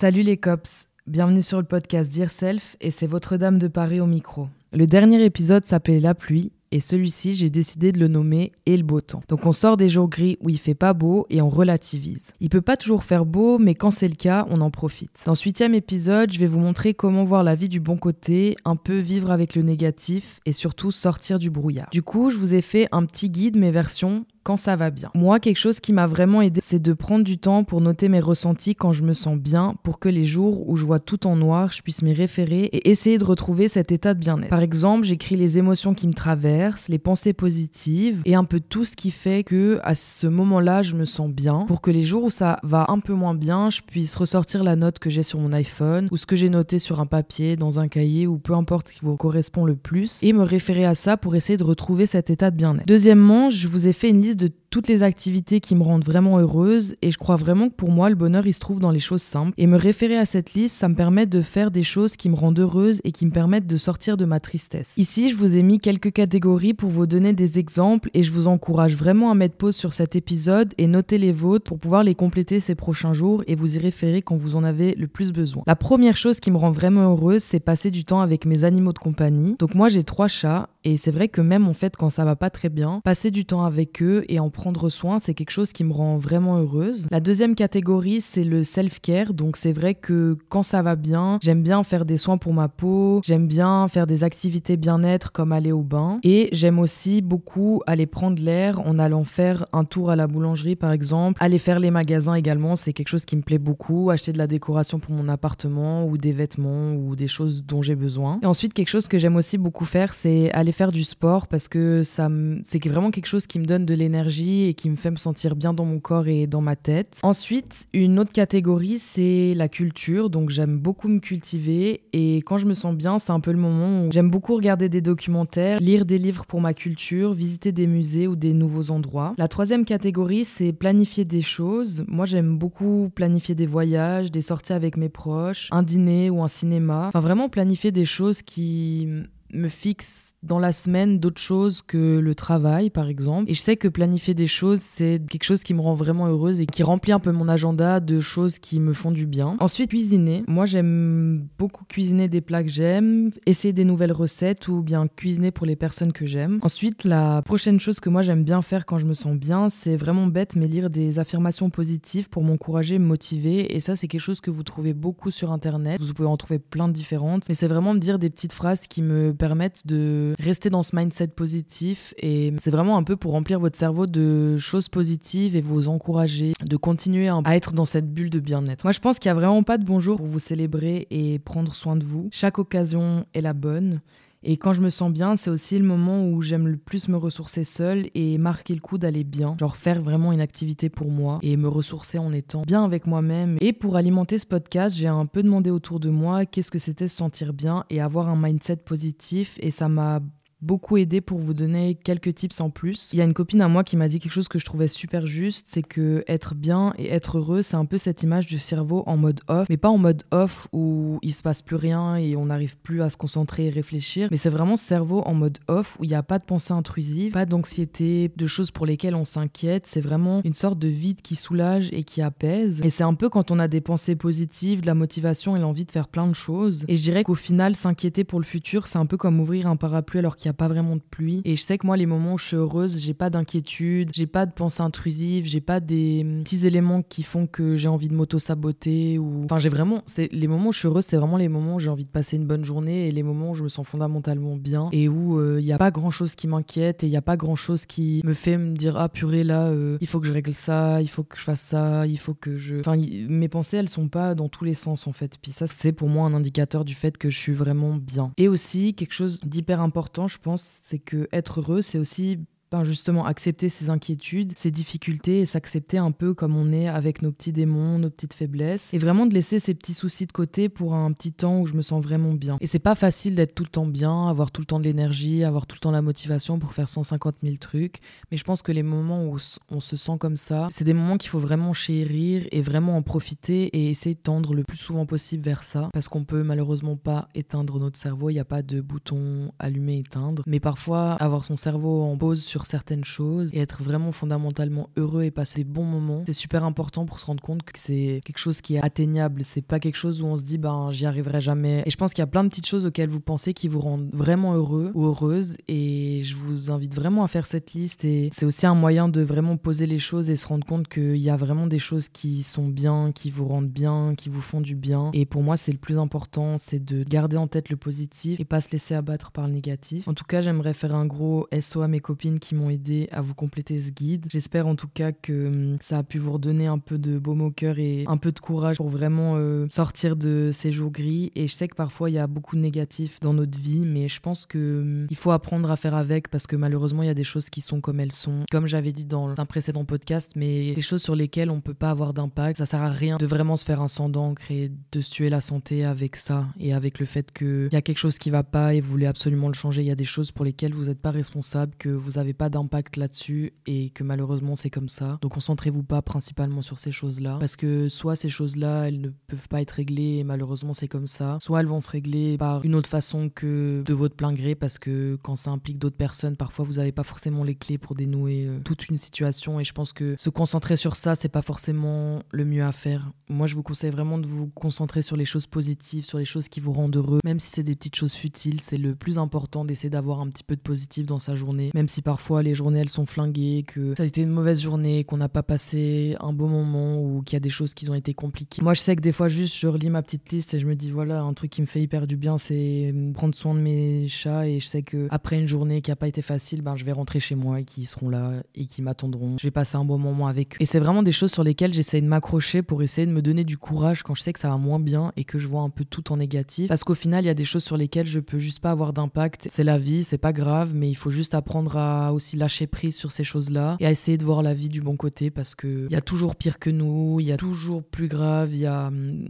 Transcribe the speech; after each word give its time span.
Salut 0.00 0.22
les 0.22 0.36
cops, 0.36 0.86
bienvenue 1.08 1.42
sur 1.42 1.58
le 1.58 1.64
podcast 1.64 2.08
Dear 2.12 2.30
Self 2.30 2.76
et 2.80 2.92
c'est 2.92 3.08
votre 3.08 3.36
dame 3.36 3.58
de 3.58 3.66
Paris 3.66 3.98
au 3.98 4.06
micro. 4.06 4.46
Le 4.72 4.86
dernier 4.86 5.24
épisode 5.24 5.66
s'appelait 5.66 5.98
La 5.98 6.14
pluie 6.14 6.52
et 6.70 6.78
celui-ci, 6.78 7.34
j'ai 7.34 7.50
décidé 7.50 7.90
de 7.90 7.98
le 7.98 8.06
nommer 8.06 8.52
Et 8.64 8.76
le 8.76 8.84
beau 8.84 9.00
temps. 9.00 9.22
Donc 9.28 9.44
on 9.44 9.50
sort 9.50 9.76
des 9.76 9.88
jours 9.88 10.08
gris 10.08 10.38
où 10.40 10.50
il 10.50 10.58
fait 10.58 10.76
pas 10.76 10.92
beau 10.92 11.26
et 11.30 11.42
on 11.42 11.48
relativise. 11.48 12.28
Il 12.38 12.48
peut 12.48 12.60
pas 12.60 12.76
toujours 12.76 13.02
faire 13.02 13.26
beau, 13.26 13.58
mais 13.58 13.74
quand 13.74 13.90
c'est 13.90 14.06
le 14.06 14.14
cas, 14.14 14.46
on 14.50 14.60
en 14.60 14.70
profite. 14.70 15.10
Dans 15.26 15.34
ce 15.34 15.42
huitième 15.42 15.74
épisode, 15.74 16.32
je 16.32 16.38
vais 16.38 16.46
vous 16.46 16.60
montrer 16.60 16.94
comment 16.94 17.24
voir 17.24 17.42
la 17.42 17.56
vie 17.56 17.68
du 17.68 17.80
bon 17.80 17.96
côté, 17.96 18.54
un 18.64 18.76
peu 18.76 18.98
vivre 18.98 19.32
avec 19.32 19.56
le 19.56 19.62
négatif 19.62 20.38
et 20.46 20.52
surtout 20.52 20.92
sortir 20.92 21.40
du 21.40 21.50
brouillard. 21.50 21.88
Du 21.90 22.02
coup, 22.02 22.30
je 22.30 22.36
vous 22.36 22.54
ai 22.54 22.62
fait 22.62 22.86
un 22.92 23.04
petit 23.04 23.30
guide, 23.30 23.56
mes 23.56 23.72
versions 23.72 24.26
quand 24.48 24.56
ça 24.56 24.76
va 24.76 24.88
bien. 24.88 25.10
Moi, 25.14 25.40
quelque 25.40 25.58
chose 25.58 25.78
qui 25.78 25.92
m'a 25.92 26.06
vraiment 26.06 26.40
aidé, 26.40 26.62
c'est 26.64 26.80
de 26.80 26.94
prendre 26.94 27.22
du 27.22 27.36
temps 27.36 27.64
pour 27.64 27.82
noter 27.82 28.08
mes 28.08 28.18
ressentis 28.18 28.74
quand 28.74 28.94
je 28.94 29.02
me 29.02 29.12
sens 29.12 29.36
bien, 29.36 29.74
pour 29.82 29.98
que 29.98 30.08
les 30.08 30.24
jours 30.24 30.66
où 30.70 30.76
je 30.76 30.86
vois 30.86 31.00
tout 31.00 31.26
en 31.26 31.36
noir, 31.36 31.70
je 31.70 31.82
puisse 31.82 32.00
m'y 32.00 32.14
référer 32.14 32.62
et 32.62 32.88
essayer 32.88 33.18
de 33.18 33.26
retrouver 33.26 33.68
cet 33.68 33.92
état 33.92 34.14
de 34.14 34.18
bien-être. 34.20 34.48
Par 34.48 34.62
exemple, 34.62 35.04
j'écris 35.04 35.36
les 35.36 35.58
émotions 35.58 35.92
qui 35.92 36.08
me 36.08 36.14
traversent, 36.14 36.88
les 36.88 36.98
pensées 36.98 37.34
positives 37.34 38.22
et 38.24 38.36
un 38.36 38.44
peu 38.44 38.58
tout 38.58 38.86
ce 38.86 38.96
qui 38.96 39.10
fait 39.10 39.44
que 39.44 39.80
à 39.82 39.94
ce 39.94 40.26
moment-là, 40.26 40.80
je 40.80 40.94
me 40.94 41.04
sens 41.04 41.28
bien, 41.28 41.66
pour 41.66 41.82
que 41.82 41.90
les 41.90 42.04
jours 42.04 42.24
où 42.24 42.30
ça 42.30 42.56
va 42.62 42.86
un 42.88 43.00
peu 43.00 43.12
moins 43.12 43.34
bien, 43.34 43.68
je 43.68 43.82
puisse 43.82 44.14
ressortir 44.14 44.64
la 44.64 44.76
note 44.76 44.98
que 44.98 45.10
j'ai 45.10 45.22
sur 45.22 45.40
mon 45.40 45.52
iPhone 45.52 46.08
ou 46.10 46.16
ce 46.16 46.24
que 46.24 46.36
j'ai 46.36 46.48
noté 46.48 46.78
sur 46.78 47.00
un 47.00 47.06
papier, 47.06 47.56
dans 47.56 47.80
un 47.80 47.88
cahier 47.88 48.26
ou 48.26 48.38
peu 48.38 48.54
importe 48.54 48.88
ce 48.88 48.94
qui 48.94 49.00
vous 49.02 49.16
correspond 49.18 49.66
le 49.66 49.76
plus 49.76 50.20
et 50.22 50.32
me 50.32 50.42
référer 50.42 50.86
à 50.86 50.94
ça 50.94 51.18
pour 51.18 51.36
essayer 51.36 51.58
de 51.58 51.64
retrouver 51.64 52.06
cet 52.06 52.30
état 52.30 52.50
de 52.50 52.56
bien-être. 52.56 52.86
Deuxièmement, 52.86 53.50
je 53.50 53.68
vous 53.68 53.86
ai 53.86 53.92
fait 53.92 54.08
une 54.08 54.22
liste 54.22 54.37
de 54.38 54.48
toutes 54.70 54.88
les 54.88 55.02
activités 55.02 55.60
qui 55.60 55.74
me 55.74 55.82
rendent 55.82 56.04
vraiment 56.04 56.38
heureuse 56.38 56.94
et 57.00 57.10
je 57.10 57.18
crois 57.18 57.36
vraiment 57.36 57.68
que 57.68 57.74
pour 57.74 57.90
moi 57.90 58.10
le 58.10 58.14
bonheur 58.14 58.46
il 58.46 58.52
se 58.52 58.60
trouve 58.60 58.80
dans 58.80 58.90
les 58.90 58.98
choses 58.98 59.22
simples 59.22 59.52
et 59.56 59.66
me 59.66 59.76
référer 59.76 60.16
à 60.18 60.26
cette 60.26 60.52
liste 60.52 60.78
ça 60.78 60.88
me 60.88 60.94
permet 60.94 61.26
de 61.26 61.40
faire 61.40 61.70
des 61.70 61.82
choses 61.82 62.16
qui 62.16 62.28
me 62.28 62.34
rendent 62.34 62.58
heureuse 62.58 63.00
et 63.04 63.12
qui 63.12 63.24
me 63.24 63.30
permettent 63.30 63.66
de 63.66 63.76
sortir 63.76 64.16
de 64.16 64.24
ma 64.24 64.40
tristesse. 64.40 64.92
Ici 64.96 65.30
je 65.30 65.36
vous 65.36 65.56
ai 65.56 65.62
mis 65.62 65.78
quelques 65.78 66.12
catégories 66.12 66.74
pour 66.74 66.90
vous 66.90 67.06
donner 67.06 67.32
des 67.32 67.58
exemples 67.58 68.10
et 68.12 68.22
je 68.22 68.32
vous 68.32 68.46
encourage 68.46 68.94
vraiment 68.94 69.30
à 69.30 69.34
mettre 69.34 69.56
pause 69.56 69.76
sur 69.76 69.92
cet 69.92 70.16
épisode 70.16 70.72
et 70.76 70.86
noter 70.86 71.18
les 71.18 71.32
vôtres 71.32 71.64
pour 71.64 71.78
pouvoir 71.78 72.04
les 72.04 72.14
compléter 72.14 72.60
ces 72.60 72.74
prochains 72.74 73.14
jours 73.14 73.42
et 73.46 73.54
vous 73.54 73.76
y 73.76 73.78
référer 73.78 74.20
quand 74.22 74.36
vous 74.36 74.56
en 74.56 74.64
avez 74.64 74.94
le 74.94 75.08
plus 75.08 75.32
besoin. 75.32 75.62
La 75.66 75.76
première 75.76 76.16
chose 76.16 76.40
qui 76.40 76.50
me 76.50 76.58
rend 76.58 76.72
vraiment 76.72 77.12
heureuse 77.12 77.42
c'est 77.42 77.60
passer 77.60 77.90
du 77.90 78.04
temps 78.04 78.20
avec 78.20 78.44
mes 78.44 78.64
animaux 78.64 78.92
de 78.92 78.98
compagnie. 78.98 79.56
Donc 79.58 79.74
moi 79.74 79.88
j'ai 79.88 80.02
trois 80.02 80.28
chats 80.28 80.68
et 80.84 80.96
c'est 80.96 81.10
vrai 81.10 81.28
que 81.28 81.40
même 81.40 81.66
en 81.66 81.72
fait 81.72 81.96
quand 81.96 82.10
ça 82.10 82.24
va 82.24 82.36
pas 82.36 82.50
très 82.50 82.68
bien, 82.68 83.00
passer 83.02 83.30
du 83.30 83.46
temps 83.46 83.64
avec 83.64 84.02
eux 84.02 84.24
et 84.28 84.40
en 84.40 84.50
prendre 84.58 84.88
soin, 84.88 85.20
c'est 85.20 85.34
quelque 85.34 85.52
chose 85.52 85.72
qui 85.72 85.84
me 85.84 85.92
rend 85.92 86.18
vraiment 86.18 86.58
heureuse. 86.58 87.06
La 87.12 87.20
deuxième 87.20 87.54
catégorie, 87.54 88.20
c'est 88.20 88.42
le 88.42 88.64
self-care. 88.64 89.32
Donc 89.32 89.56
c'est 89.56 89.72
vrai 89.72 89.94
que 89.94 90.36
quand 90.48 90.64
ça 90.64 90.82
va 90.82 90.96
bien, 90.96 91.38
j'aime 91.40 91.62
bien 91.62 91.84
faire 91.84 92.04
des 92.04 92.18
soins 92.18 92.38
pour 92.38 92.52
ma 92.52 92.66
peau, 92.66 93.20
j'aime 93.24 93.46
bien 93.46 93.86
faire 93.86 94.08
des 94.08 94.24
activités 94.24 94.76
bien-être 94.76 95.30
comme 95.30 95.52
aller 95.52 95.70
au 95.70 95.82
bain 95.82 96.18
et 96.24 96.48
j'aime 96.50 96.80
aussi 96.80 97.22
beaucoup 97.22 97.82
aller 97.86 98.06
prendre 98.06 98.42
l'air 98.42 98.80
en 98.84 98.98
allant 98.98 99.22
faire 99.22 99.66
un 99.72 99.84
tour 99.84 100.10
à 100.10 100.16
la 100.16 100.26
boulangerie 100.26 100.74
par 100.74 100.90
exemple, 100.90 101.40
aller 101.40 101.58
faire 101.58 101.78
les 101.78 101.92
magasins 101.92 102.34
également, 102.34 102.74
c'est 102.74 102.92
quelque 102.92 103.08
chose 103.08 103.24
qui 103.24 103.36
me 103.36 103.42
plaît 103.42 103.58
beaucoup, 103.58 104.10
acheter 104.10 104.32
de 104.32 104.38
la 104.38 104.48
décoration 104.48 104.98
pour 104.98 105.14
mon 105.14 105.28
appartement 105.28 106.04
ou 106.04 106.18
des 106.18 106.32
vêtements 106.32 106.94
ou 106.94 107.14
des 107.14 107.28
choses 107.28 107.64
dont 107.64 107.80
j'ai 107.80 107.94
besoin. 107.94 108.40
Et 108.42 108.46
ensuite 108.46 108.74
quelque 108.74 108.90
chose 108.90 109.06
que 109.06 109.18
j'aime 109.18 109.36
aussi 109.36 109.56
beaucoup 109.56 109.84
faire, 109.84 110.14
c'est 110.14 110.50
aller 110.52 110.72
faire 110.72 110.90
du 110.90 111.04
sport 111.04 111.46
parce 111.46 111.68
que 111.68 112.02
ça 112.02 112.28
c'est 112.64 112.84
vraiment 112.88 113.12
quelque 113.12 113.26
chose 113.26 113.46
qui 113.46 113.60
me 113.60 113.64
donne 113.64 113.86
de 113.86 113.94
l'énergie 113.94 114.47
et 114.48 114.74
qui 114.74 114.90
me 114.90 114.96
fait 114.96 115.10
me 115.10 115.16
sentir 115.16 115.56
bien 115.56 115.72
dans 115.72 115.84
mon 115.84 116.00
corps 116.00 116.28
et 116.28 116.46
dans 116.46 116.60
ma 116.60 116.76
tête. 116.76 117.20
Ensuite, 117.22 117.86
une 117.92 118.18
autre 118.18 118.32
catégorie, 118.32 118.98
c'est 118.98 119.54
la 119.54 119.68
culture. 119.68 120.30
Donc 120.30 120.50
j'aime 120.50 120.78
beaucoup 120.78 121.08
me 121.08 121.18
cultiver 121.18 122.02
et 122.12 122.36
quand 122.38 122.58
je 122.58 122.66
me 122.66 122.74
sens 122.74 122.94
bien, 122.94 123.18
c'est 123.18 123.32
un 123.32 123.40
peu 123.40 123.52
le 123.52 123.58
moment 123.58 124.04
où 124.04 124.12
j'aime 124.12 124.30
beaucoup 124.30 124.54
regarder 124.54 124.88
des 124.88 125.00
documentaires, 125.00 125.78
lire 125.80 126.04
des 126.04 126.18
livres 126.18 126.46
pour 126.46 126.60
ma 126.60 126.74
culture, 126.74 127.32
visiter 127.32 127.72
des 127.72 127.86
musées 127.86 128.26
ou 128.26 128.36
des 128.36 128.52
nouveaux 128.52 128.90
endroits. 128.90 129.34
La 129.38 129.48
troisième 129.48 129.84
catégorie, 129.84 130.44
c'est 130.44 130.72
planifier 130.72 131.24
des 131.24 131.42
choses. 131.42 132.04
Moi, 132.08 132.26
j'aime 132.26 132.58
beaucoup 132.58 133.10
planifier 133.14 133.54
des 133.54 133.66
voyages, 133.66 134.30
des 134.30 134.42
sorties 134.42 134.72
avec 134.72 134.96
mes 134.96 135.08
proches, 135.08 135.68
un 135.70 135.82
dîner 135.82 136.30
ou 136.30 136.42
un 136.42 136.48
cinéma. 136.48 137.08
Enfin, 137.08 137.20
vraiment 137.20 137.48
planifier 137.48 137.92
des 137.92 138.04
choses 138.04 138.42
qui 138.42 139.08
me 139.52 139.68
fixe 139.68 140.34
dans 140.42 140.58
la 140.58 140.72
semaine 140.72 141.18
d'autres 141.18 141.40
choses 141.40 141.82
que 141.82 142.18
le 142.18 142.34
travail, 142.34 142.90
par 142.90 143.08
exemple. 143.08 143.50
Et 143.50 143.54
je 143.54 143.60
sais 143.60 143.76
que 143.76 143.88
planifier 143.88 144.34
des 144.34 144.46
choses, 144.46 144.80
c'est 144.80 145.20
quelque 145.28 145.44
chose 145.44 145.62
qui 145.62 145.74
me 145.74 145.80
rend 145.80 145.94
vraiment 145.94 146.26
heureuse 146.26 146.60
et 146.60 146.66
qui 146.66 146.82
remplit 146.82 147.12
un 147.12 147.18
peu 147.18 147.32
mon 147.32 147.48
agenda 147.48 148.00
de 148.00 148.20
choses 148.20 148.58
qui 148.58 148.80
me 148.80 148.92
font 148.92 149.10
du 149.10 149.26
bien. 149.26 149.56
Ensuite, 149.60 149.90
cuisiner. 149.90 150.44
Moi, 150.46 150.66
j'aime 150.66 151.48
beaucoup 151.58 151.84
cuisiner 151.84 152.28
des 152.28 152.40
plats 152.40 152.62
que 152.62 152.70
j'aime, 152.70 153.30
essayer 153.46 153.72
des 153.72 153.84
nouvelles 153.84 154.12
recettes 154.12 154.68
ou 154.68 154.82
bien 154.82 155.06
cuisiner 155.08 155.50
pour 155.50 155.66
les 155.66 155.76
personnes 155.76 156.12
que 156.12 156.26
j'aime. 156.26 156.58
Ensuite, 156.62 157.04
la 157.04 157.42
prochaine 157.42 157.80
chose 157.80 158.00
que 158.00 158.08
moi 158.08 158.22
j'aime 158.22 158.44
bien 158.44 158.62
faire 158.62 158.86
quand 158.86 158.98
je 158.98 159.06
me 159.06 159.14
sens 159.14 159.36
bien, 159.36 159.68
c'est 159.68 159.96
vraiment 159.96 160.26
bête, 160.26 160.56
mais 160.56 160.66
lire 160.66 160.90
des 160.90 161.18
affirmations 161.18 161.70
positives 161.70 162.28
pour 162.28 162.42
m'encourager, 162.42 162.98
me 162.98 163.06
motiver. 163.06 163.74
Et 163.74 163.80
ça, 163.80 163.96
c'est 163.96 164.08
quelque 164.08 164.20
chose 164.20 164.40
que 164.40 164.50
vous 164.50 164.62
trouvez 164.62 164.94
beaucoup 164.94 165.30
sur 165.30 165.52
Internet. 165.52 166.00
Vous 166.00 166.14
pouvez 166.14 166.28
en 166.28 166.36
trouver 166.36 166.58
plein 166.58 166.88
de 166.88 166.92
différentes. 166.92 167.48
Mais 167.48 167.54
c'est 167.54 167.68
vraiment 167.68 167.94
me 167.94 167.98
dire 167.98 168.18
des 168.18 168.30
petites 168.30 168.52
phrases 168.52 168.86
qui 168.86 169.02
me 169.02 169.32
permettent 169.38 169.86
de 169.86 170.34
rester 170.38 170.68
dans 170.68 170.82
ce 170.82 170.94
mindset 170.94 171.28
positif 171.28 172.12
et 172.18 172.52
c'est 172.60 172.70
vraiment 172.70 172.96
un 172.96 173.02
peu 173.02 173.16
pour 173.16 173.32
remplir 173.32 173.60
votre 173.60 173.78
cerveau 173.78 174.06
de 174.06 174.56
choses 174.58 174.88
positives 174.88 175.56
et 175.56 175.60
vous 175.60 175.88
encourager 175.88 176.52
de 176.64 176.76
continuer 176.76 177.28
à 177.28 177.56
être 177.56 177.72
dans 177.72 177.84
cette 177.84 178.12
bulle 178.12 178.30
de 178.30 178.40
bien-être. 178.40 178.84
Moi, 178.84 178.92
je 178.92 179.00
pense 179.00 179.18
qu'il 179.18 179.30
n'y 179.30 179.36
a 179.38 179.40
vraiment 179.40 179.62
pas 179.62 179.78
de 179.78 179.84
bonjour 179.84 180.18
pour 180.18 180.26
vous 180.26 180.38
célébrer 180.38 181.06
et 181.10 181.38
prendre 181.38 181.74
soin 181.74 181.96
de 181.96 182.04
vous. 182.04 182.28
Chaque 182.32 182.58
occasion 182.58 183.24
est 183.34 183.40
la 183.40 183.52
bonne. 183.52 184.00
Et 184.42 184.56
quand 184.56 184.72
je 184.72 184.80
me 184.80 184.90
sens 184.90 185.12
bien, 185.12 185.36
c'est 185.36 185.50
aussi 185.50 185.78
le 185.78 185.84
moment 185.84 186.26
où 186.26 186.42
j'aime 186.42 186.68
le 186.68 186.76
plus 186.76 187.08
me 187.08 187.16
ressourcer 187.16 187.64
seule 187.64 188.08
et 188.14 188.38
marquer 188.38 188.74
le 188.74 188.80
coup 188.80 188.98
d'aller 188.98 189.24
bien. 189.24 189.56
Genre 189.58 189.76
faire 189.76 190.00
vraiment 190.00 190.32
une 190.32 190.40
activité 190.40 190.88
pour 190.88 191.10
moi 191.10 191.38
et 191.42 191.56
me 191.56 191.68
ressourcer 191.68 192.18
en 192.18 192.32
étant 192.32 192.62
bien 192.62 192.84
avec 192.84 193.06
moi-même. 193.06 193.56
Et 193.60 193.72
pour 193.72 193.96
alimenter 193.96 194.38
ce 194.38 194.46
podcast, 194.46 194.96
j'ai 194.96 195.08
un 195.08 195.26
peu 195.26 195.42
demandé 195.42 195.70
autour 195.70 196.00
de 196.00 196.10
moi 196.10 196.46
qu'est-ce 196.46 196.70
que 196.70 196.78
c'était 196.78 197.08
se 197.08 197.16
sentir 197.16 197.52
bien 197.52 197.84
et 197.90 198.00
avoir 198.00 198.28
un 198.28 198.36
mindset 198.36 198.76
positif. 198.76 199.58
Et 199.60 199.70
ça 199.70 199.88
m'a 199.88 200.20
beaucoup 200.60 200.96
aidé 200.96 201.20
pour 201.20 201.38
vous 201.38 201.54
donner 201.54 201.94
quelques 201.94 202.34
tips 202.34 202.60
en 202.60 202.70
plus. 202.70 203.10
Il 203.12 203.18
y 203.18 203.22
a 203.22 203.24
une 203.24 203.34
copine 203.34 203.60
à 203.60 203.68
moi 203.68 203.84
qui 203.84 203.96
m'a 203.96 204.08
dit 204.08 204.18
quelque 204.18 204.32
chose 204.32 204.48
que 204.48 204.58
je 204.58 204.64
trouvais 204.64 204.88
super 204.88 205.26
juste, 205.26 205.66
c'est 205.68 205.82
que 205.82 206.24
être 206.26 206.54
bien 206.54 206.92
et 206.98 207.08
être 207.08 207.38
heureux, 207.38 207.62
c'est 207.62 207.76
un 207.76 207.84
peu 207.84 207.98
cette 207.98 208.22
image 208.22 208.46
du 208.46 208.58
cerveau 208.58 209.02
en 209.06 209.16
mode 209.16 209.40
off, 209.48 209.68
mais 209.68 209.76
pas 209.76 209.88
en 209.88 209.98
mode 209.98 210.24
off 210.30 210.68
où 210.72 211.18
il 211.22 211.32
se 211.32 211.42
passe 211.42 211.62
plus 211.62 211.76
rien 211.76 212.16
et 212.16 212.36
on 212.36 212.46
n'arrive 212.46 212.76
plus 212.78 213.02
à 213.02 213.10
se 213.10 213.16
concentrer 213.16 213.66
et 213.66 213.70
réfléchir, 213.70 214.28
mais 214.30 214.36
c'est 214.36 214.50
vraiment 214.50 214.76
ce 214.76 214.84
cerveau 214.84 215.22
en 215.26 215.34
mode 215.34 215.58
off 215.68 215.96
où 216.00 216.04
il 216.04 216.08
n'y 216.08 216.14
a 216.14 216.22
pas 216.22 216.38
de 216.38 216.44
pensée 216.44 216.72
intrusive, 216.72 217.32
pas 217.32 217.46
d'anxiété, 217.46 218.30
de 218.34 218.46
choses 218.46 218.70
pour 218.70 218.86
lesquelles 218.86 219.14
on 219.14 219.24
s'inquiète, 219.24 219.86
c'est 219.86 220.00
vraiment 220.00 220.40
une 220.44 220.54
sorte 220.54 220.78
de 220.78 220.88
vide 220.88 221.22
qui 221.22 221.36
soulage 221.36 221.88
et 221.92 222.02
qui 222.02 222.22
apaise. 222.22 222.80
Et 222.82 222.90
c'est 222.90 223.04
un 223.04 223.14
peu 223.14 223.28
quand 223.28 223.50
on 223.50 223.58
a 223.58 223.68
des 223.68 223.80
pensées 223.80 224.16
positives, 224.16 224.80
de 224.80 224.86
la 224.86 224.94
motivation 224.94 225.56
et 225.56 225.60
l'envie 225.60 225.84
de 225.84 225.90
faire 225.90 226.08
plein 226.08 226.26
de 226.26 226.34
choses. 226.34 226.84
Et 226.88 226.96
je 226.96 227.02
dirais 227.02 227.22
qu'au 227.22 227.34
final, 227.34 227.74
s'inquiéter 227.74 228.24
pour 228.24 228.40
le 228.40 228.44
futur, 228.44 228.86
c'est 228.86 228.98
un 228.98 229.06
peu 229.06 229.16
comme 229.16 229.40
ouvrir 229.40 229.66
un 229.66 229.76
parapluie 229.76 230.18
alors 230.18 230.36
qu'il 230.36 230.47
a 230.48 230.54
pas 230.54 230.68
vraiment 230.68 230.96
de 230.96 231.02
pluie. 231.02 231.40
Et 231.44 231.56
je 231.56 231.62
sais 231.62 231.78
que 231.78 231.86
moi, 231.86 231.96
les 231.96 232.06
moments 232.06 232.34
où 232.34 232.38
je 232.38 232.44
suis 232.44 232.56
heureuse, 232.56 232.98
j'ai 233.00 233.14
pas 233.14 233.30
d'inquiétude, 233.30 234.10
j'ai 234.12 234.26
pas 234.26 234.46
de 234.46 234.52
pensée 234.52 234.82
intrusive, 234.82 235.46
j'ai 235.46 235.60
pas 235.60 235.80
des 235.80 236.24
petits 236.44 236.66
éléments 236.66 237.02
qui 237.02 237.22
font 237.22 237.46
que 237.46 237.76
j'ai 237.76 237.88
envie 237.88 238.08
de 238.08 238.14
m'auto-saboter. 238.14 239.18
Ou... 239.18 239.44
Enfin, 239.44 239.58
j'ai 239.58 239.68
vraiment. 239.68 240.02
c'est 240.06 240.30
Les 240.32 240.46
moments 240.46 240.68
où 240.68 240.72
je 240.72 240.78
suis 240.78 240.88
heureuse, 240.88 241.04
c'est 241.04 241.16
vraiment 241.16 241.36
les 241.36 241.48
moments 241.48 241.76
où 241.76 241.80
j'ai 241.80 241.90
envie 241.90 242.04
de 242.04 242.10
passer 242.10 242.36
une 242.36 242.46
bonne 242.46 242.64
journée 242.64 243.08
et 243.08 243.10
les 243.10 243.22
moments 243.22 243.50
où 243.50 243.54
je 243.54 243.62
me 243.62 243.68
sens 243.68 243.86
fondamentalement 243.86 244.56
bien 244.56 244.88
et 244.92 245.08
où 245.08 245.40
il 245.40 245.44
euh, 245.44 245.60
n'y 245.60 245.72
a 245.72 245.78
pas 245.78 245.90
grand 245.90 246.10
chose 246.10 246.34
qui 246.34 246.48
m'inquiète 246.48 247.02
et 247.02 247.06
il 247.06 247.10
n'y 247.10 247.16
a 247.16 247.22
pas 247.22 247.36
grand 247.36 247.56
chose 247.56 247.86
qui 247.86 248.20
me 248.24 248.34
fait 248.34 248.58
me 248.58 248.76
dire 248.76 248.96
Ah 248.96 249.08
purée, 249.08 249.44
là, 249.44 249.68
euh, 249.68 249.98
il 250.00 250.06
faut 250.06 250.20
que 250.20 250.26
je 250.26 250.32
règle 250.32 250.54
ça, 250.54 251.00
il 251.02 251.08
faut 251.08 251.22
que 251.22 251.38
je 251.38 251.42
fasse 251.42 251.60
ça, 251.60 252.06
il 252.06 252.18
faut 252.18 252.34
que 252.34 252.56
je. 252.56 252.80
Enfin, 252.80 252.96
mes 252.96 253.48
pensées, 253.48 253.78
elles 253.78 253.88
sont 253.88 254.08
pas 254.08 254.34
dans 254.34 254.48
tous 254.48 254.64
les 254.64 254.74
sens 254.74 255.06
en 255.06 255.12
fait. 255.12 255.36
Puis 255.40 255.52
ça, 255.52 255.66
c'est 255.66 255.92
pour 255.92 256.08
moi 256.08 256.26
un 256.26 256.34
indicateur 256.34 256.84
du 256.84 256.94
fait 256.94 257.18
que 257.18 257.30
je 257.30 257.38
suis 257.38 257.52
vraiment 257.52 257.96
bien. 257.96 258.32
Et 258.36 258.48
aussi, 258.48 258.94
quelque 258.94 259.14
chose 259.14 259.40
d'hyper 259.40 259.80
important, 259.80 260.28
je 260.28 260.37
je 260.38 260.42
pense, 260.44 260.80
c'est 260.82 261.00
que 261.00 261.28
être 261.32 261.60
heureux, 261.60 261.82
c'est 261.82 261.98
aussi 261.98 262.38
ben 262.70 262.84
justement 262.84 263.24
accepter 263.24 263.68
ses 263.68 263.90
inquiétudes, 263.90 264.56
ses 264.56 264.70
difficultés 264.70 265.40
et 265.40 265.46
s'accepter 265.46 265.98
un 265.98 266.10
peu 266.10 266.34
comme 266.34 266.56
on 266.56 266.72
est 266.72 266.88
avec 266.88 267.22
nos 267.22 267.32
petits 267.32 267.52
démons, 267.52 267.98
nos 267.98 268.10
petites 268.10 268.34
faiblesses 268.34 268.92
et 268.92 268.98
vraiment 268.98 269.26
de 269.26 269.34
laisser 269.34 269.58
ces 269.58 269.74
petits 269.74 269.94
soucis 269.94 270.26
de 270.26 270.32
côté 270.32 270.68
pour 270.68 270.94
un 270.94 271.12
petit 271.12 271.32
temps 271.32 271.60
où 271.60 271.66
je 271.66 271.74
me 271.74 271.82
sens 271.82 272.02
vraiment 272.02 272.34
bien. 272.34 272.58
Et 272.60 272.66
c'est 272.66 272.78
pas 272.78 272.94
facile 272.94 273.34
d'être 273.34 273.54
tout 273.54 273.64
le 273.64 273.70
temps 273.70 273.86
bien, 273.86 274.28
avoir 274.28 274.50
tout 274.50 274.60
le 274.60 274.66
temps 274.66 274.78
de 274.78 274.84
l'énergie, 274.84 275.44
avoir 275.44 275.66
tout 275.66 275.76
le 275.76 275.80
temps 275.80 275.90
la 275.90 276.02
motivation 276.02 276.58
pour 276.58 276.72
faire 276.72 276.88
150 276.88 277.36
000 277.42 277.56
trucs, 277.56 278.00
mais 278.30 278.36
je 278.36 278.44
pense 278.44 278.62
que 278.62 278.72
les 278.72 278.82
moments 278.82 279.24
où 279.24 279.36
on 279.70 279.80
se 279.80 279.96
sent 279.96 280.18
comme 280.18 280.36
ça, 280.36 280.68
c'est 280.70 280.84
des 280.84 280.92
moments 280.92 281.16
qu'il 281.16 281.30
faut 281.30 281.38
vraiment 281.38 281.72
chérir 281.72 282.46
et 282.52 282.62
vraiment 282.62 282.96
en 282.96 283.02
profiter 283.02 283.64
et 283.66 283.90
essayer 283.90 284.14
de 284.14 284.20
tendre 284.20 284.54
le 284.54 284.64
plus 284.64 284.78
souvent 284.78 285.06
possible 285.06 285.42
vers 285.42 285.62
ça 285.62 285.90
parce 285.92 286.08
qu'on 286.08 286.24
peut 286.24 286.42
malheureusement 286.42 286.96
pas 286.96 287.28
éteindre 287.34 287.78
notre 287.78 287.98
cerveau, 287.98 288.30
il 288.30 288.34
n'y 288.34 288.40
a 288.40 288.44
pas 288.44 288.62
de 288.62 288.80
bouton 288.80 289.50
allumer 289.58 289.98
éteindre, 289.98 290.42
mais 290.46 290.60
parfois 290.60 291.12
avoir 291.14 291.44
son 291.44 291.56
cerveau 291.56 292.02
en 292.02 292.16
pause 292.16 292.42
sur 292.42 292.57
sur 292.58 292.66
certaines 292.66 293.04
choses 293.04 293.50
et 293.52 293.60
être 293.60 293.84
vraiment 293.84 294.10
fondamentalement 294.10 294.90
heureux 294.96 295.22
et 295.22 295.30
passer 295.30 295.58
des 295.58 295.64
bons 295.64 295.84
moments, 295.84 296.24
c'est 296.26 296.32
super 296.32 296.64
important 296.64 297.06
pour 297.06 297.20
se 297.20 297.26
rendre 297.26 297.40
compte 297.40 297.62
que 297.62 297.78
c'est 297.78 298.20
quelque 298.24 298.38
chose 298.38 298.60
qui 298.60 298.74
est 298.74 298.82
atteignable. 298.82 299.42
C'est 299.44 299.62
pas 299.62 299.78
quelque 299.78 299.94
chose 299.94 300.22
où 300.22 300.26
on 300.26 300.34
se 300.36 300.42
dit, 300.42 300.58
ben, 300.58 300.90
j'y 300.90 301.06
arriverai 301.06 301.40
jamais. 301.40 301.84
Et 301.86 301.90
je 301.90 301.96
pense 301.96 302.12
qu'il 302.12 302.22
y 302.22 302.24
a 302.24 302.26
plein 302.26 302.42
de 302.42 302.48
petites 302.48 302.66
choses 302.66 302.84
auxquelles 302.84 303.10
vous 303.10 303.20
pensez 303.20 303.54
qui 303.54 303.68
vous 303.68 303.78
rendent 303.78 304.10
vraiment 304.12 304.54
heureux 304.54 304.90
ou 304.94 305.04
heureuse. 305.04 305.56
Et 305.68 306.22
je 306.24 306.34
vous 306.34 306.72
invite 306.72 306.96
vraiment 306.96 307.22
à 307.22 307.28
faire 307.28 307.46
cette 307.46 307.74
liste. 307.74 308.04
Et 308.04 308.28
c'est 308.32 308.44
aussi 308.44 308.66
un 308.66 308.74
moyen 308.74 309.08
de 309.08 309.20
vraiment 309.20 309.56
poser 309.56 309.86
les 309.86 310.00
choses 310.00 310.28
et 310.28 310.34
se 310.34 310.48
rendre 310.48 310.66
compte 310.66 310.88
qu'il 310.88 311.18
y 311.18 311.30
a 311.30 311.36
vraiment 311.36 311.68
des 311.68 311.78
choses 311.78 312.08
qui 312.08 312.42
sont 312.42 312.66
bien, 312.66 313.12
qui 313.12 313.30
vous 313.30 313.46
rendent 313.46 313.70
bien, 313.70 314.16
qui 314.16 314.30
vous 314.30 314.40
font 314.40 314.60
du 314.60 314.74
bien. 314.74 315.10
Et 315.12 315.26
pour 315.26 315.44
moi, 315.44 315.56
c'est 315.56 315.70
le 315.72 315.78
plus 315.78 315.96
important, 315.96 316.58
c'est 316.58 316.84
de 316.84 317.04
garder 317.04 317.36
en 317.36 317.46
tête 317.46 317.70
le 317.70 317.76
positif 317.76 318.40
et 318.40 318.44
pas 318.44 318.60
se 318.60 318.72
laisser 318.72 318.96
abattre 318.96 319.30
par 319.30 319.46
le 319.46 319.52
négatif. 319.52 320.08
En 320.08 320.14
tout 320.14 320.24
cas, 320.24 320.42
j'aimerais 320.42 320.74
faire 320.74 320.96
un 320.96 321.06
gros 321.06 321.46
SO 321.60 321.82
à 321.82 321.88
mes 321.88 322.00
copines 322.00 322.40
qui 322.40 322.47
m'ont 322.54 322.70
aidé 322.70 323.08
à 323.12 323.22
vous 323.22 323.34
compléter 323.34 323.78
ce 323.78 323.90
guide. 323.90 324.24
J'espère 324.28 324.66
en 324.66 324.76
tout 324.76 324.88
cas 324.88 325.12
que 325.12 325.46
hum, 325.46 325.76
ça 325.80 325.98
a 325.98 326.02
pu 326.02 326.18
vous 326.18 326.32
redonner 326.32 326.66
un 326.66 326.78
peu 326.78 326.98
de 326.98 327.18
baume 327.18 327.42
au 327.42 327.50
cœur 327.50 327.78
et 327.78 328.04
un 328.06 328.16
peu 328.16 328.32
de 328.32 328.40
courage 328.40 328.76
pour 328.76 328.88
vraiment 328.88 329.34
euh, 329.36 329.66
sortir 329.70 330.16
de 330.16 330.50
ces 330.52 330.72
jours 330.72 330.90
gris. 330.90 331.32
Et 331.34 331.48
je 331.48 331.54
sais 331.54 331.68
que 331.68 331.74
parfois 331.76 332.10
il 332.10 332.14
y 332.14 332.18
a 332.18 332.26
beaucoup 332.26 332.56
de 332.56 332.60
négatifs 332.60 333.20
dans 333.20 333.34
notre 333.34 333.58
vie, 333.58 333.80
mais 333.80 334.08
je 334.08 334.20
pense 334.20 334.46
que 334.46 334.80
hum, 334.80 335.06
il 335.10 335.16
faut 335.16 335.30
apprendre 335.30 335.70
à 335.70 335.76
faire 335.76 335.94
avec 335.94 336.28
parce 336.28 336.46
que 336.46 336.56
malheureusement 336.56 337.02
il 337.02 337.06
y 337.06 337.10
a 337.10 337.14
des 337.14 337.24
choses 337.24 337.50
qui 337.50 337.60
sont 337.60 337.80
comme 337.80 338.00
elles 338.00 338.12
sont. 338.12 338.44
Comme 338.50 338.66
j'avais 338.66 338.92
dit 338.92 339.04
dans 339.04 339.34
un 339.38 339.46
précédent 339.46 339.84
podcast, 339.84 340.32
mais 340.36 340.74
les 340.74 340.82
choses 340.82 341.02
sur 341.02 341.16
lesquelles 341.16 341.50
on 341.50 341.60
peut 341.60 341.74
pas 341.74 341.90
avoir 341.90 342.14
d'impact, 342.14 342.58
ça 342.58 342.66
sert 342.66 342.82
à 342.82 342.90
rien 342.90 343.16
de 343.16 343.26
vraiment 343.26 343.56
se 343.56 343.64
faire 343.64 343.80
un 343.80 343.88
sang 343.88 344.08
d'encre 344.08 344.50
et 344.50 344.70
de 344.92 345.00
se 345.00 345.10
tuer 345.10 345.30
la 345.30 345.40
santé 345.40 345.84
avec 345.84 346.16
ça 346.16 346.46
et 346.58 346.72
avec 346.72 346.98
le 346.98 347.06
fait 347.06 347.32
qu'il 347.32 347.68
y 347.72 347.76
a 347.76 347.82
quelque 347.82 347.98
chose 347.98 348.18
qui 348.18 348.30
va 348.30 348.42
pas 348.42 348.74
et 348.74 348.80
vous 348.80 348.90
voulez 348.90 349.06
absolument 349.06 349.48
le 349.48 349.54
changer. 349.54 349.82
Il 349.82 349.88
y 349.88 349.90
a 349.90 349.96
des 349.96 350.04
choses 350.04 350.32
pour 350.32 350.44
lesquelles 350.44 350.74
vous 350.74 350.84
n'êtes 350.84 351.00
pas 351.00 351.10
responsable, 351.10 351.74
que 351.78 351.88
vous 351.88 352.12
n'avez 352.12 352.34
pas 352.38 352.48
d'impact 352.48 352.96
là-dessus 352.96 353.52
et 353.66 353.90
que 353.90 354.04
malheureusement 354.04 354.54
c'est 354.54 354.70
comme 354.70 354.88
ça. 354.88 355.18
Donc 355.20 355.32
concentrez-vous 355.32 355.82
pas 355.82 356.00
principalement 356.00 356.62
sur 356.62 356.78
ces 356.78 356.92
choses-là. 356.92 357.36
Parce 357.38 357.56
que 357.56 357.88
soit 357.88 358.16
ces 358.16 358.28
choses-là 358.30 358.88
elles 358.88 359.00
ne 359.00 359.08
peuvent 359.26 359.48
pas 359.48 359.60
être 359.60 359.72
réglées 359.72 360.18
et 360.18 360.24
malheureusement 360.24 360.72
c'est 360.72 360.88
comme 360.88 361.06
ça, 361.06 361.38
soit 361.40 361.60
elles 361.60 361.66
vont 361.66 361.80
se 361.80 361.90
régler 361.90 362.38
par 362.38 362.64
une 362.64 362.74
autre 362.74 362.88
façon 362.88 363.28
que 363.28 363.82
de 363.84 363.94
votre 363.94 364.14
plein 364.14 364.32
gré 364.32 364.54
parce 364.54 364.78
que 364.78 365.18
quand 365.22 365.36
ça 365.36 365.50
implique 365.50 365.78
d'autres 365.78 365.96
personnes, 365.96 366.36
parfois 366.36 366.64
vous 366.64 366.74
n'avez 366.74 366.92
pas 366.92 367.02
forcément 367.02 367.42
les 367.44 367.56
clés 367.56 367.78
pour 367.78 367.94
dénouer 367.94 368.46
euh, 368.46 368.60
toute 368.64 368.88
une 368.88 368.98
situation. 368.98 369.58
Et 369.58 369.64
je 369.64 369.72
pense 369.72 369.92
que 369.92 370.14
se 370.16 370.30
concentrer 370.30 370.76
sur 370.76 370.94
ça 370.94 371.16
c'est 371.16 371.28
pas 371.28 371.42
forcément 371.42 372.20
le 372.30 372.44
mieux 372.44 372.64
à 372.64 372.72
faire. 372.72 373.10
Moi 373.28 373.48
je 373.48 373.56
vous 373.56 373.64
conseille 373.64 373.90
vraiment 373.90 374.18
de 374.18 374.28
vous 374.28 374.46
concentrer 374.54 375.02
sur 375.02 375.16
les 375.16 375.24
choses 375.24 375.48
positives, 375.48 376.04
sur 376.04 376.18
les 376.18 376.24
choses 376.24 376.48
qui 376.48 376.60
vous 376.60 376.72
rendent 376.72 376.96
heureux, 376.96 377.18
même 377.24 377.40
si 377.40 377.50
c'est 377.50 377.64
des 377.64 377.74
petites 377.74 377.96
choses 377.96 378.14
futiles, 378.14 378.60
c'est 378.60 378.78
le 378.78 378.94
plus 378.94 379.18
important 379.18 379.64
d'essayer 379.64 379.90
d'avoir 379.90 380.20
un 380.20 380.28
petit 380.28 380.44
peu 380.44 380.54
de 380.54 380.60
positif 380.60 381.04
dans 381.06 381.18
sa 381.18 381.34
journée, 381.34 381.70
même 381.74 381.88
si 381.88 382.00
parfois 382.00 382.27
les 382.42 382.54
journées 382.54 382.80
elles 382.80 382.88
sont 382.88 383.06
flinguées, 383.06 383.64
que 383.66 383.94
ça 383.96 384.02
a 384.02 384.06
été 384.06 384.22
une 384.22 384.30
mauvaise 384.30 384.60
journée, 384.62 385.04
qu'on 385.04 385.16
n'a 385.16 385.28
pas 385.28 385.42
passé 385.42 386.16
un 386.20 386.32
beau 386.32 386.46
moment 386.46 387.00
ou 387.00 387.22
qu'il 387.22 387.36
y 387.36 387.38
a 387.38 387.40
des 387.40 387.50
choses 387.50 387.74
qui 387.74 387.88
ont 387.90 387.94
été 387.94 388.14
compliquées. 388.14 388.62
Moi 388.62 388.74
je 388.74 388.80
sais 388.80 388.96
que 388.96 389.00
des 389.00 389.12
fois 389.12 389.28
juste 389.28 389.56
je 389.56 389.66
relis 389.66 389.90
ma 389.90 390.02
petite 390.02 390.30
liste 390.30 390.54
et 390.54 390.60
je 390.60 390.66
me 390.66 390.74
dis 390.74 390.90
voilà 390.90 391.22
un 391.22 391.32
truc 391.34 391.50
qui 391.50 391.60
me 391.60 391.66
fait 391.66 391.80
hyper 391.80 392.06
du 392.06 392.16
bien 392.16 392.38
c'est 392.38 392.94
prendre 393.14 393.34
soin 393.34 393.54
de 393.54 393.60
mes 393.60 394.08
chats 394.08 394.46
et 394.46 394.60
je 394.60 394.66
sais 394.66 394.82
que 394.82 395.08
après 395.10 395.38
une 395.38 395.48
journée 395.48 395.82
qui 395.82 395.90
a 395.90 395.96
pas 395.96 396.08
été 396.08 396.22
facile, 396.22 396.62
ben 396.62 396.76
je 396.76 396.84
vais 396.84 396.92
rentrer 396.92 397.20
chez 397.20 397.34
moi 397.34 397.60
et 397.60 397.64
qui 397.64 397.86
seront 397.86 398.08
là 398.08 398.32
et 398.54 398.66
qui 398.66 398.82
m'attendront. 398.82 399.36
Je 399.38 399.46
vais 399.46 399.50
passer 399.50 399.76
un 399.76 399.84
bon 399.84 399.98
moment 399.98 400.26
avec 400.26 400.54
eux. 400.54 400.56
Et 400.60 400.66
c'est 400.66 400.80
vraiment 400.80 401.02
des 401.02 401.12
choses 401.12 401.32
sur 401.32 401.44
lesquelles 401.44 401.72
j'essaie 401.72 402.00
de 402.00 402.06
m'accrocher 402.06 402.62
pour 402.62 402.82
essayer 402.82 403.06
de 403.06 403.12
me 403.12 403.22
donner 403.22 403.44
du 403.44 403.58
courage 403.58 404.02
quand 404.02 404.14
je 404.14 404.22
sais 404.22 404.32
que 404.32 404.40
ça 404.40 404.48
va 404.48 404.56
moins 404.56 404.80
bien 404.80 405.12
et 405.16 405.24
que 405.24 405.38
je 405.38 405.46
vois 405.46 405.62
un 405.62 405.70
peu 405.70 405.84
tout 405.84 406.12
en 406.12 406.16
négatif. 406.16 406.68
Parce 406.68 406.84
qu'au 406.84 406.94
final, 406.94 407.24
il 407.24 407.26
y 407.26 407.30
a 407.30 407.34
des 407.34 407.44
choses 407.44 407.64
sur 407.64 407.76
lesquelles 407.76 408.06
je 408.06 408.20
peux 408.20 408.38
juste 408.38 408.60
pas 408.60 408.70
avoir 408.70 408.92
d'impact. 408.92 409.48
C'est 409.50 409.64
la 409.64 409.78
vie, 409.78 410.04
c'est 410.04 410.18
pas 410.18 410.32
grave, 410.32 410.72
mais 410.74 410.88
il 410.88 410.94
faut 410.94 411.10
juste 411.10 411.34
apprendre 411.34 411.76
à 411.76 412.12
aussi 412.18 412.36
lâcher 412.36 412.66
prise 412.66 412.96
sur 412.96 413.10
ces 413.10 413.24
choses-là 413.24 413.76
et 413.80 413.86
à 413.86 413.90
essayer 413.90 414.18
de 414.18 414.24
voir 414.24 414.42
la 414.42 414.54
vie 414.54 414.68
du 414.68 414.80
bon 414.80 414.96
côté 414.96 415.30
parce 415.30 415.54
que 415.54 415.86
il 415.88 415.92
y 415.92 415.96
a 415.96 416.02
toujours 416.02 416.36
pire 416.36 416.58
que 416.58 416.70
nous, 416.70 417.18
il 417.20 417.26
y 417.26 417.32
a 417.32 417.36
toujours 417.36 417.82
plus 417.82 418.08
grave, 418.08 418.50
il 418.52 418.60
y 418.60 418.66
a 418.66 418.88
hum, 418.88 419.28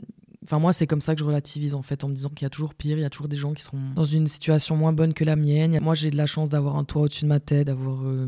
Enfin, 0.48 0.60
moi, 0.60 0.72
c'est 0.72 0.86
comme 0.86 1.02
ça 1.02 1.14
que 1.14 1.20
je 1.20 1.26
relativise 1.26 1.74
en 1.74 1.82
fait, 1.82 2.04
en 2.04 2.08
me 2.08 2.14
disant 2.14 2.30
qu'il 2.30 2.44
y 2.44 2.46
a 2.46 2.50
toujours 2.50 2.72
pire, 2.72 2.96
il 2.96 3.02
y 3.02 3.04
a 3.04 3.10
toujours 3.10 3.28
des 3.28 3.36
gens 3.36 3.52
qui 3.52 3.62
seront 3.62 3.92
dans 3.94 4.04
une 4.04 4.26
situation 4.26 4.76
moins 4.76 4.94
bonne 4.94 5.12
que 5.12 5.22
la 5.22 5.36
mienne. 5.36 5.78
Moi, 5.82 5.94
j'ai 5.94 6.10
de 6.10 6.16
la 6.16 6.24
chance 6.24 6.48
d'avoir 6.48 6.76
un 6.76 6.84
toit 6.84 7.02
au-dessus 7.02 7.24
de 7.24 7.28
ma 7.28 7.38
tête, 7.38 7.66
d'avoir 7.66 8.00
euh, 8.04 8.26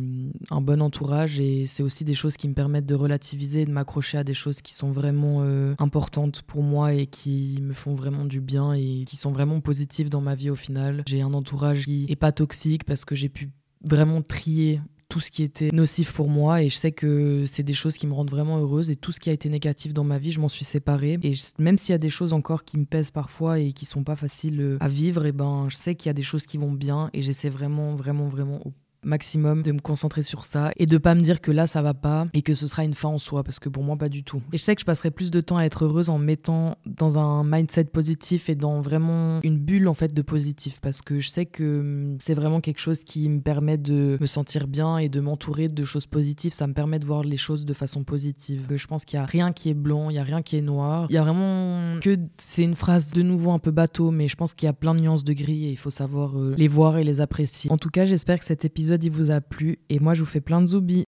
un 0.50 0.60
bon 0.60 0.82
entourage, 0.82 1.40
et 1.40 1.64
c'est 1.64 1.82
aussi 1.82 2.04
des 2.04 2.12
choses 2.12 2.36
qui 2.36 2.46
me 2.46 2.52
permettent 2.52 2.84
de 2.84 2.94
relativiser, 2.94 3.64
de 3.64 3.70
m'accrocher 3.70 4.18
à 4.18 4.24
des 4.24 4.34
choses 4.34 4.60
qui 4.60 4.74
sont 4.74 4.92
vraiment 4.92 5.38
euh, 5.40 5.74
importantes 5.78 6.42
pour 6.42 6.62
moi 6.62 6.92
et 6.92 7.06
qui 7.06 7.58
me 7.62 7.72
font 7.72 7.94
vraiment 7.94 8.26
du 8.26 8.42
bien 8.42 8.74
et 8.74 9.04
qui 9.06 9.16
sont 9.16 9.32
vraiment 9.32 9.60
positives 9.60 10.10
dans 10.10 10.20
ma 10.20 10.34
vie 10.34 10.50
au 10.50 10.56
final. 10.56 11.02
J'ai 11.06 11.22
un 11.22 11.32
entourage 11.32 11.84
qui 11.84 12.04
est 12.10 12.16
pas 12.16 12.32
toxique 12.32 12.84
parce 12.84 13.06
que 13.06 13.14
j'ai 13.14 13.30
pu 13.30 13.50
vraiment 13.82 14.22
trier 14.22 14.80
tout 15.10 15.20
ce 15.20 15.30
qui 15.30 15.42
était 15.42 15.70
nocif 15.72 16.12
pour 16.12 16.28
moi 16.28 16.62
et 16.62 16.70
je 16.70 16.76
sais 16.76 16.92
que 16.92 17.44
c'est 17.46 17.64
des 17.64 17.74
choses 17.74 17.98
qui 17.98 18.06
me 18.06 18.14
rendent 18.14 18.30
vraiment 18.30 18.58
heureuse 18.58 18.90
et 18.90 18.96
tout 18.96 19.10
ce 19.12 19.18
qui 19.18 19.28
a 19.28 19.32
été 19.32 19.48
négatif 19.48 19.92
dans 19.92 20.04
ma 20.04 20.18
vie, 20.18 20.30
je 20.30 20.40
m'en 20.40 20.48
suis 20.48 20.64
séparée. 20.64 21.18
Et 21.22 21.34
même 21.58 21.76
s'il 21.76 21.92
y 21.92 21.94
a 21.94 21.98
des 21.98 22.08
choses 22.08 22.32
encore 22.32 22.64
qui 22.64 22.78
me 22.78 22.84
pèsent 22.84 23.10
parfois 23.10 23.58
et 23.58 23.72
qui 23.72 23.84
sont 23.84 24.04
pas 24.04 24.16
faciles 24.16 24.60
euh, 24.60 24.76
à 24.80 24.88
vivre, 24.88 25.26
et 25.26 25.32
ben 25.32 25.66
je 25.68 25.76
sais 25.76 25.96
qu'il 25.96 26.08
y 26.08 26.10
a 26.10 26.14
des 26.14 26.22
choses 26.22 26.46
qui 26.46 26.58
vont 26.58 26.72
bien 26.72 27.10
et 27.12 27.22
j'essaie 27.22 27.50
vraiment 27.50 27.96
vraiment 27.96 28.28
vraiment 28.28 28.60
maximum 29.04 29.62
de 29.62 29.72
me 29.72 29.80
concentrer 29.80 30.22
sur 30.22 30.44
ça 30.44 30.72
et 30.76 30.86
de 30.86 30.98
pas 30.98 31.14
me 31.14 31.22
dire 31.22 31.40
que 31.40 31.50
là 31.50 31.66
ça 31.66 31.82
va 31.82 31.94
pas 31.94 32.26
et 32.32 32.42
que 32.42 32.54
ce 32.54 32.66
sera 32.66 32.84
une 32.84 32.94
fin 32.94 33.08
en 33.08 33.18
soi 33.18 33.42
parce 33.42 33.58
que 33.58 33.68
pour 33.68 33.82
moi 33.82 33.96
pas 33.96 34.08
du 34.08 34.24
tout. 34.24 34.42
Et 34.52 34.58
je 34.58 34.62
sais 34.62 34.74
que 34.74 34.80
je 34.80 34.86
passerai 34.86 35.10
plus 35.10 35.30
de 35.30 35.40
temps 35.40 35.56
à 35.56 35.64
être 35.64 35.84
heureuse 35.84 36.10
en 36.10 36.18
mettant 36.18 36.76
dans 36.86 37.18
un 37.18 37.44
mindset 37.44 37.84
positif 37.84 38.48
et 38.48 38.54
dans 38.54 38.80
vraiment 38.80 39.40
une 39.42 39.58
bulle 39.58 39.88
en 39.88 39.94
fait 39.94 40.12
de 40.12 40.22
positif 40.22 40.80
parce 40.80 41.02
que 41.02 41.20
je 41.20 41.28
sais 41.28 41.46
que 41.46 41.80
hum, 41.80 42.18
c'est 42.20 42.34
vraiment 42.34 42.60
quelque 42.60 42.80
chose 42.80 43.04
qui 43.04 43.28
me 43.28 43.40
permet 43.40 43.78
de 43.78 44.18
me 44.20 44.26
sentir 44.26 44.66
bien 44.66 44.98
et 44.98 45.08
de 45.08 45.20
m'entourer 45.20 45.68
de 45.68 45.82
choses 45.82 46.06
positives, 46.06 46.52
ça 46.52 46.66
me 46.66 46.74
permet 46.74 46.98
de 46.98 47.06
voir 47.06 47.22
les 47.22 47.36
choses 47.36 47.64
de 47.64 47.74
façon 47.74 48.04
positive. 48.04 48.66
Je 48.74 48.86
pense 48.86 49.04
qu'il 49.04 49.18
y 49.18 49.22
a 49.22 49.26
rien 49.26 49.52
qui 49.52 49.70
est 49.70 49.74
blanc, 49.74 50.10
il 50.10 50.16
y 50.16 50.18
a 50.18 50.24
rien 50.24 50.42
qui 50.42 50.56
est 50.56 50.62
noir. 50.62 51.06
Il 51.10 51.14
y 51.14 51.18
a 51.18 51.22
vraiment 51.22 52.00
que 52.00 52.16
c'est 52.38 52.62
une 52.62 52.76
phrase 52.76 53.12
de 53.12 53.22
nouveau 53.22 53.50
un 53.50 53.58
peu 53.58 53.70
bateau 53.70 54.10
mais 54.10 54.28
je 54.28 54.36
pense 54.36 54.54
qu'il 54.54 54.66
y 54.66 54.68
a 54.68 54.72
plein 54.72 54.94
de 54.94 55.00
nuances 55.00 55.24
de 55.24 55.32
gris 55.32 55.66
et 55.66 55.70
il 55.70 55.76
faut 55.76 55.90
savoir 55.90 56.38
euh, 56.38 56.54
les 56.56 56.68
voir 56.68 56.98
et 56.98 57.04
les 57.04 57.20
apprécier. 57.20 57.70
En 57.70 57.78
tout 57.78 57.90
cas, 57.90 58.04
j'espère 58.04 58.38
que 58.38 58.44
cet 58.44 58.64
il 58.96 59.10
vous 59.10 59.30
a 59.30 59.40
plu 59.40 59.78
et 59.88 59.98
moi 59.98 60.14
je 60.14 60.20
vous 60.20 60.26
fais 60.26 60.40
plein 60.40 60.60
de 60.60 60.66
zoubis. 60.66 60.98